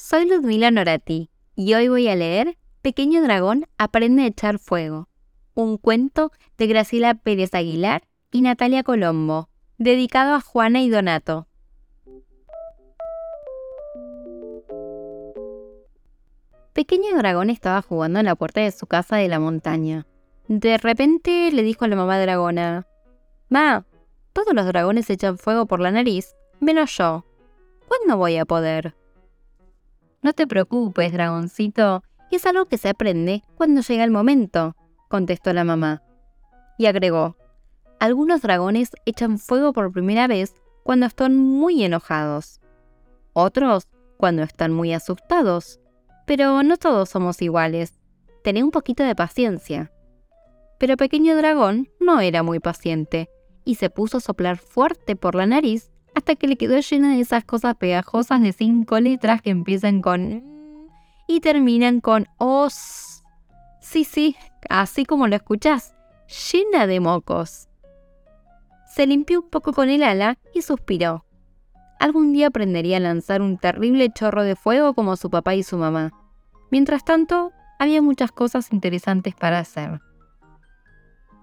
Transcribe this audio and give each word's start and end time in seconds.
soy 0.00 0.26
Ludmila 0.26 0.70
Norati 0.70 1.30
y 1.54 1.74
hoy 1.74 1.88
voy 1.88 2.08
a 2.08 2.16
leer 2.16 2.56
Pequeño 2.80 3.22
Dragón 3.22 3.66
aprende 3.76 4.22
a 4.22 4.26
echar 4.26 4.58
fuego, 4.58 5.10
un 5.52 5.76
cuento 5.76 6.32
de 6.56 6.66
Graciela 6.66 7.14
Pérez 7.14 7.52
Aguilar 7.52 8.08
y 8.32 8.40
Natalia 8.40 8.82
Colombo, 8.82 9.50
dedicado 9.76 10.34
a 10.34 10.40
Juana 10.40 10.80
y 10.80 10.88
Donato. 10.88 11.46
Pequeño 16.72 17.14
Dragón 17.18 17.50
estaba 17.50 17.82
jugando 17.82 18.20
en 18.20 18.26
la 18.26 18.36
puerta 18.36 18.62
de 18.62 18.70
su 18.72 18.86
casa 18.86 19.16
de 19.16 19.28
la 19.28 19.38
montaña. 19.38 20.06
De 20.48 20.78
repente 20.78 21.52
le 21.52 21.62
dijo 21.62 21.84
a 21.84 21.88
la 21.88 21.96
mamá 21.96 22.18
dragona, 22.18 22.86
Ma, 23.50 23.84
todos 24.32 24.54
los 24.54 24.64
dragones 24.64 25.10
echan 25.10 25.36
fuego 25.36 25.66
por 25.66 25.78
la 25.78 25.90
nariz, 25.90 26.34
menos 26.58 26.96
yo. 26.96 27.26
¿Cuándo 27.86 28.16
voy 28.16 28.38
a 28.38 28.46
poder? 28.46 28.94
No 30.22 30.32
te 30.32 30.46
preocupes, 30.46 31.12
dragoncito, 31.12 32.02
es 32.30 32.46
algo 32.46 32.66
que 32.66 32.78
se 32.78 32.88
aprende 32.88 33.42
cuando 33.56 33.80
llega 33.80 34.04
el 34.04 34.10
momento, 34.10 34.76
contestó 35.08 35.52
la 35.52 35.64
mamá. 35.64 36.02
Y 36.78 36.86
agregó, 36.86 37.36
algunos 37.98 38.42
dragones 38.42 38.90
echan 39.04 39.38
fuego 39.38 39.72
por 39.72 39.92
primera 39.92 40.26
vez 40.26 40.54
cuando 40.82 41.06
están 41.06 41.36
muy 41.36 41.84
enojados. 41.84 42.60
Otros 43.32 43.88
cuando 44.16 44.42
están 44.42 44.72
muy 44.72 44.92
asustados. 44.92 45.80
Pero 46.26 46.62
no 46.62 46.76
todos 46.76 47.08
somos 47.08 47.42
iguales. 47.42 47.98
Tené 48.44 48.62
un 48.62 48.70
poquito 48.70 49.02
de 49.02 49.14
paciencia. 49.14 49.90
Pero 50.78 50.96
Pequeño 50.96 51.36
Dragón 51.36 51.88
no 51.98 52.20
era 52.20 52.42
muy 52.42 52.60
paciente 52.60 53.28
y 53.64 53.74
se 53.74 53.90
puso 53.90 54.18
a 54.18 54.20
soplar 54.20 54.56
fuerte 54.58 55.16
por 55.16 55.34
la 55.34 55.46
nariz 55.46 55.89
hasta 56.14 56.34
que 56.36 56.46
le 56.46 56.56
quedó 56.56 56.78
llena 56.78 57.14
de 57.14 57.20
esas 57.20 57.44
cosas 57.44 57.76
pegajosas 57.76 58.42
de 58.42 58.52
cinco 58.52 59.00
letras 59.00 59.42
que 59.42 59.50
empiezan 59.50 60.02
con 60.02 60.44
y 61.26 61.40
terminan 61.40 62.00
con 62.00 62.26
os. 62.38 63.22
Sí, 63.80 64.04
sí, 64.04 64.36
así 64.68 65.04
como 65.04 65.28
lo 65.28 65.36
escuchás, 65.36 65.94
llena 66.52 66.86
de 66.86 67.00
mocos. 67.00 67.68
Se 68.86 69.06
limpió 69.06 69.40
un 69.40 69.48
poco 69.48 69.72
con 69.72 69.88
el 69.88 70.02
ala 70.02 70.38
y 70.52 70.62
suspiró. 70.62 71.24
Algún 72.00 72.32
día 72.32 72.48
aprendería 72.48 72.96
a 72.96 73.00
lanzar 73.00 73.42
un 73.42 73.58
terrible 73.58 74.10
chorro 74.10 74.42
de 74.42 74.56
fuego 74.56 74.94
como 74.94 75.16
su 75.16 75.30
papá 75.30 75.54
y 75.54 75.62
su 75.62 75.76
mamá. 75.76 76.12
Mientras 76.70 77.04
tanto, 77.04 77.52
había 77.78 78.02
muchas 78.02 78.32
cosas 78.32 78.72
interesantes 78.72 79.34
para 79.34 79.58
hacer. 79.58 80.00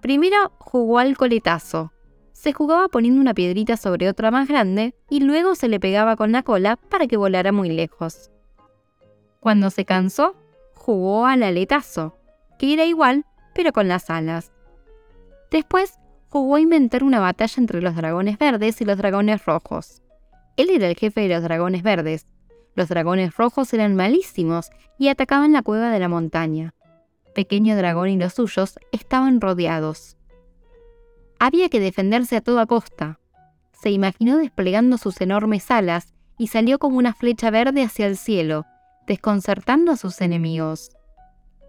Primero 0.00 0.52
jugó 0.58 0.98
al 0.98 1.16
coletazo, 1.16 1.92
se 2.38 2.52
jugaba 2.52 2.86
poniendo 2.86 3.20
una 3.20 3.34
piedrita 3.34 3.76
sobre 3.76 4.08
otra 4.08 4.30
más 4.30 4.46
grande 4.46 4.94
y 5.10 5.18
luego 5.18 5.56
se 5.56 5.66
le 5.66 5.80
pegaba 5.80 6.14
con 6.14 6.30
la 6.30 6.44
cola 6.44 6.76
para 6.76 7.08
que 7.08 7.16
volara 7.16 7.50
muy 7.50 7.68
lejos. 7.68 8.30
Cuando 9.40 9.70
se 9.70 9.84
cansó, 9.84 10.36
jugó 10.72 11.26
al 11.26 11.42
aletazo, 11.42 12.16
que 12.56 12.72
era 12.72 12.84
igual, 12.84 13.24
pero 13.54 13.72
con 13.72 13.88
las 13.88 14.08
alas. 14.08 14.52
Después 15.50 15.98
jugó 16.28 16.54
a 16.54 16.60
inventar 16.60 17.02
una 17.02 17.18
batalla 17.18 17.54
entre 17.56 17.82
los 17.82 17.96
dragones 17.96 18.38
verdes 18.38 18.80
y 18.80 18.84
los 18.84 18.98
dragones 18.98 19.44
rojos. 19.44 20.04
Él 20.56 20.70
era 20.70 20.86
el 20.86 20.94
jefe 20.94 21.22
de 21.22 21.34
los 21.34 21.42
dragones 21.42 21.82
verdes. 21.82 22.28
Los 22.76 22.88
dragones 22.88 23.36
rojos 23.36 23.74
eran 23.74 23.96
malísimos 23.96 24.70
y 24.96 25.08
atacaban 25.08 25.52
la 25.52 25.62
cueva 25.62 25.90
de 25.90 25.98
la 25.98 26.08
montaña. 26.08 26.72
Pequeño 27.34 27.76
Dragón 27.76 28.10
y 28.10 28.16
los 28.16 28.34
suyos 28.34 28.78
estaban 28.92 29.40
rodeados. 29.40 30.17
Había 31.38 31.68
que 31.68 31.80
defenderse 31.80 32.36
a 32.36 32.40
toda 32.40 32.66
costa. 32.66 33.20
Se 33.72 33.90
imaginó 33.90 34.38
desplegando 34.38 34.98
sus 34.98 35.20
enormes 35.20 35.70
alas 35.70 36.14
y 36.36 36.48
salió 36.48 36.78
como 36.78 36.98
una 36.98 37.14
flecha 37.14 37.50
verde 37.50 37.82
hacia 37.82 38.06
el 38.06 38.16
cielo, 38.16 38.66
desconcertando 39.06 39.92
a 39.92 39.96
sus 39.96 40.20
enemigos. 40.20 40.90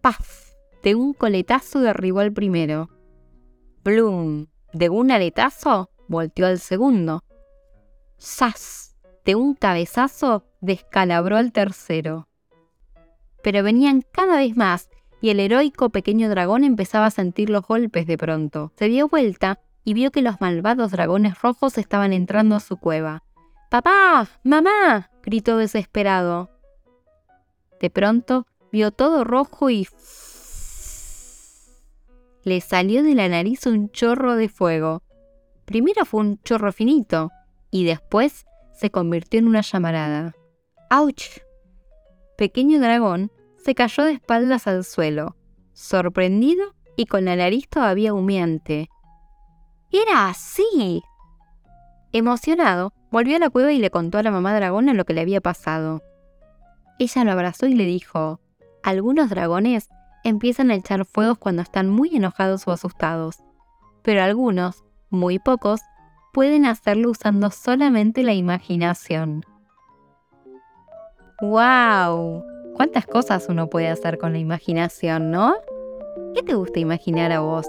¡Paf! 0.00 0.52
De 0.82 0.96
un 0.96 1.12
coletazo 1.12 1.80
derribó 1.80 2.20
al 2.20 2.32
primero. 2.32 2.90
¡Blum! 3.84 4.46
De 4.72 4.88
un 4.88 5.12
aletazo 5.12 5.90
volteó 6.08 6.46
al 6.46 6.58
segundo. 6.58 7.24
¡Sas! 8.18 8.96
De 9.24 9.36
un 9.36 9.54
cabezazo 9.54 10.44
descalabró 10.60 11.36
al 11.36 11.52
tercero. 11.52 12.28
Pero 13.44 13.62
venían 13.62 14.02
cada 14.12 14.38
vez 14.38 14.56
más 14.56 14.88
y 15.22 15.30
el 15.30 15.40
heroico 15.40 15.88
pequeño 15.90 16.28
dragón 16.28 16.64
empezaba 16.64 17.06
a 17.06 17.10
sentir 17.10 17.48
los 17.48 17.64
golpes 17.64 18.08
de 18.08 18.18
pronto. 18.18 18.72
Se 18.76 18.88
dio 18.88 19.08
vuelta 19.08 19.60
y 19.84 19.94
vio 19.94 20.10
que 20.10 20.20
los 20.20 20.40
malvados 20.40 20.90
dragones 20.90 21.40
rojos 21.40 21.78
estaban 21.78 22.12
entrando 22.12 22.56
a 22.56 22.60
su 22.60 22.76
cueva. 22.76 23.22
¡Papá! 23.70 24.28
¡Mamá! 24.42 25.10
gritó 25.22 25.56
desesperado. 25.58 26.50
De 27.80 27.88
pronto 27.88 28.48
vio 28.72 28.90
todo 28.90 29.22
rojo 29.22 29.70
y... 29.70 29.86
Le 32.42 32.60
salió 32.60 33.04
de 33.04 33.14
la 33.14 33.28
nariz 33.28 33.64
un 33.66 33.90
chorro 33.90 34.34
de 34.34 34.48
fuego. 34.48 35.04
Primero 35.64 36.04
fue 36.04 36.22
un 36.22 36.42
chorro 36.42 36.72
finito 36.72 37.30
y 37.70 37.84
después 37.84 38.44
se 38.74 38.90
convirtió 38.90 39.38
en 39.38 39.46
una 39.46 39.60
llamarada. 39.60 40.34
¡Auch! 40.90 41.42
Pequeño 42.36 42.80
dragón 42.80 43.30
se 43.64 43.74
cayó 43.74 44.04
de 44.04 44.12
espaldas 44.12 44.66
al 44.66 44.84
suelo, 44.84 45.36
sorprendido 45.72 46.74
y 46.96 47.06
con 47.06 47.24
la 47.24 47.36
nariz 47.36 47.68
todavía 47.68 48.12
humeante. 48.12 48.88
¡Era 49.90 50.28
así! 50.28 51.02
Emocionado, 52.12 52.92
volvió 53.10 53.36
a 53.36 53.38
la 53.38 53.50
cueva 53.50 53.72
y 53.72 53.78
le 53.78 53.90
contó 53.90 54.18
a 54.18 54.22
la 54.22 54.30
mamá 54.30 54.54
dragona 54.54 54.94
lo 54.94 55.04
que 55.04 55.14
le 55.14 55.20
había 55.20 55.40
pasado. 55.40 56.02
Ella 56.98 57.24
lo 57.24 57.32
abrazó 57.32 57.66
y 57.66 57.74
le 57.74 57.84
dijo, 57.84 58.40
algunos 58.82 59.30
dragones 59.30 59.88
empiezan 60.24 60.70
a 60.70 60.74
echar 60.74 61.04
fuegos 61.04 61.38
cuando 61.38 61.62
están 61.62 61.88
muy 61.88 62.14
enojados 62.14 62.66
o 62.66 62.72
asustados, 62.72 63.42
pero 64.02 64.22
algunos, 64.22 64.84
muy 65.10 65.38
pocos, 65.38 65.80
pueden 66.32 66.66
hacerlo 66.66 67.10
usando 67.10 67.50
solamente 67.50 68.22
la 68.22 68.34
imaginación. 68.34 69.44
¡Wow! 71.40 72.51
¿Cuántas 72.82 73.06
cosas 73.06 73.46
uno 73.48 73.70
puede 73.70 73.86
hacer 73.86 74.18
con 74.18 74.32
la 74.32 74.40
imaginación, 74.40 75.30
no? 75.30 75.54
¿Qué 76.34 76.42
te 76.42 76.54
gusta 76.54 76.80
imaginar 76.80 77.30
a 77.30 77.38
vos? 77.38 77.64